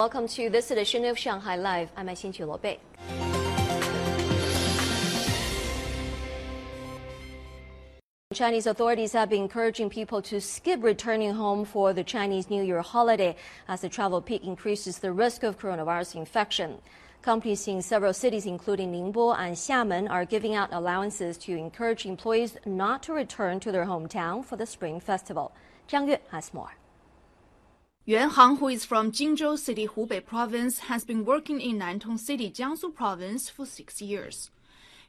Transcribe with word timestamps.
Welcome 0.00 0.28
to 0.28 0.48
this 0.48 0.70
edition 0.70 1.04
of 1.06 1.18
Shanghai 1.18 1.56
Live. 1.56 1.90
I'm 1.96 2.06
Aixinjueluo 2.06 2.62
Bei. 2.62 2.78
Chinese 8.32 8.68
authorities 8.68 9.12
have 9.12 9.28
been 9.28 9.42
encouraging 9.42 9.90
people 9.90 10.22
to 10.22 10.40
skip 10.40 10.84
returning 10.84 11.34
home 11.34 11.64
for 11.64 11.92
the 11.92 12.04
Chinese 12.04 12.48
New 12.48 12.62
Year 12.62 12.80
holiday 12.80 13.34
as 13.66 13.80
the 13.80 13.88
travel 13.88 14.22
peak 14.22 14.44
increases 14.44 15.00
the 15.00 15.10
risk 15.10 15.42
of 15.42 15.58
coronavirus 15.58 16.14
infection. 16.14 16.78
Companies 17.20 17.66
in 17.66 17.82
several 17.82 18.12
cities, 18.12 18.46
including 18.46 18.92
Ningbo 18.92 19.36
and 19.36 19.56
Xiamen, 19.56 20.08
are 20.08 20.24
giving 20.24 20.54
out 20.54 20.68
allowances 20.72 21.36
to 21.38 21.56
encourage 21.56 22.06
employees 22.06 22.56
not 22.64 23.02
to 23.02 23.12
return 23.12 23.58
to 23.58 23.72
their 23.72 23.86
hometown 23.86 24.44
for 24.44 24.54
the 24.54 24.64
Spring 24.64 25.00
Festival. 25.00 25.50
Zhang 25.88 26.06
Yue 26.06 26.18
has 26.30 26.54
more. 26.54 26.76
Yuan 28.08 28.30
Hang, 28.30 28.56
who 28.56 28.68
is 28.68 28.86
from 28.86 29.12
Jingzhou 29.12 29.58
City, 29.58 29.86
Hubei 29.86 30.24
Province, 30.24 30.78
has 30.78 31.04
been 31.04 31.26
working 31.26 31.60
in 31.60 31.78
Nantong 31.78 32.18
City, 32.18 32.50
Jiangsu 32.50 32.94
Province 32.94 33.50
for 33.50 33.66
six 33.66 34.00
years. 34.00 34.50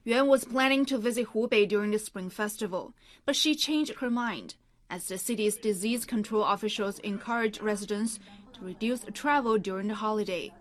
Yuan 0.04 0.28
was 0.28 0.44
planning 0.44 0.84
to 0.84 0.98
visit 0.98 1.28
Hubei 1.28 1.66
during 1.66 1.92
the 1.92 1.98
Spring 2.00 2.30
Festival, 2.30 2.94
but 3.26 3.38
she 3.38 3.56
changed 3.56 3.94
her 4.02 4.10
mind 4.10 4.56
as 4.90 5.08
the 5.08 5.18
city's 5.18 5.56
disease 5.56 6.04
control 6.04 6.44
officials 6.44 7.00
encouraged 7.00 7.62
residents 7.62 8.20
to 8.52 8.66
reduce 8.66 9.06
travel 9.14 9.58
during 9.58 9.88
the 9.88 9.96
holiday. 9.96 10.52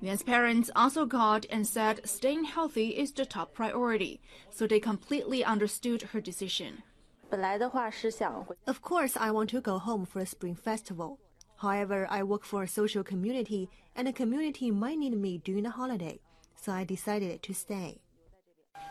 Yuan's 0.00 0.22
parents 0.22 0.70
also 0.76 1.04
called 1.04 1.46
and 1.50 1.66
said 1.66 2.00
staying 2.08 2.44
healthy 2.44 2.90
is 2.90 3.10
the 3.10 3.26
top 3.26 3.54
priority, 3.54 4.20
so 4.50 4.68
they 4.68 4.78
completely 4.78 5.42
understood 5.42 6.02
her 6.02 6.20
decision. 6.20 6.84
Of 8.68 8.82
course, 8.82 9.16
I 9.16 9.32
want 9.32 9.50
to 9.50 9.60
go 9.60 9.80
home 9.80 10.06
for 10.06 10.20
the 10.20 10.26
Spring 10.26 10.54
Festival. 10.54 11.18
However, 11.56 12.06
I 12.10 12.22
work 12.22 12.44
for 12.44 12.62
a 12.62 12.68
social 12.68 13.02
community, 13.02 13.70
and 13.94 14.06
the 14.06 14.12
community 14.12 14.70
might 14.70 14.98
need 14.98 15.16
me 15.16 15.38
during 15.38 15.64
the 15.64 15.70
holiday, 15.70 16.20
so 16.54 16.72
I 16.72 16.84
decided 16.84 17.42
to 17.42 17.54
stay. 17.54 18.00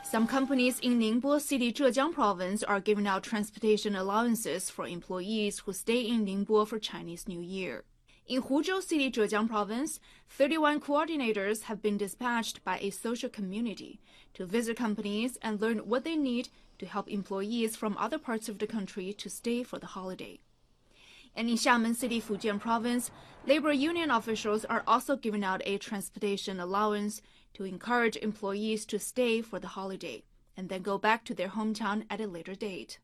Some 0.04 0.28
companies 0.28 0.80
in 0.80 1.00
Ningbo 1.00 1.42
City, 1.42 1.72
Zhejiang 1.74 2.14
Province 2.14 2.64
are 2.64 2.80
giving 2.80 3.08
out 3.08 3.24
transportation 3.24 3.96
allowances 3.96 4.70
for 4.70 4.88
employees 4.88 5.60
who 5.60 5.74
stay 5.74 6.02
in 6.02 6.26
Ningbo 6.26 6.68
for 6.68 6.80
Chinese 6.80 7.28
New 7.28 7.42
Year. 7.42 7.84
In 8.28 8.42
Huzhou 8.42 8.82
City, 8.82 9.12
Zhejiang 9.12 9.48
Province, 9.48 10.00
31 10.30 10.80
coordinators 10.80 11.64
have 11.64 11.82
been 11.82 11.98
dispatched 11.98 12.64
by 12.64 12.80
a 12.80 12.90
social 12.90 13.30
community 13.30 14.00
to 14.34 14.46
visit 14.48 14.78
companies 14.78 15.38
and 15.44 15.62
learn 15.62 15.78
what 15.80 16.04
they 16.04 16.16
need 16.16 16.50
to 16.80 16.88
help 16.88 17.08
employees 17.08 17.76
from 17.76 17.96
other 17.98 18.18
parts 18.18 18.50
of 18.50 18.58
the 18.58 18.68
country 18.68 19.14
to 19.14 19.30
stay 19.30 19.62
for 19.62 19.78
the 19.78 19.86
holiday. 19.86 20.40
And 21.36 21.50
in 21.50 21.56
Xiamen 21.56 21.96
City, 21.96 22.22
Fujian 22.22 22.60
Province, 22.60 23.12
labor 23.46 23.74
union 23.74 24.10
officials 24.10 24.64
are 24.66 24.84
also 24.88 25.16
giving 25.16 25.44
out 25.44 25.62
a 25.66 25.78
transportation 25.78 26.60
allowance 26.60 27.22
to 27.56 27.66
encourage 27.66 28.16
employees 28.18 28.86
to 28.86 29.00
stay 29.00 29.42
for 29.42 29.60
the 29.60 29.68
holiday 29.68 30.24
and 30.56 30.70
then 30.70 30.82
go 30.82 30.98
back 30.98 31.26
to 31.26 31.34
their 31.34 31.50
hometown 31.50 32.06
at 32.10 32.22
a 32.22 32.28
later 32.28 32.56
date. 32.56 33.00